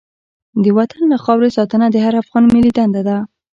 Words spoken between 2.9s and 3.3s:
ده.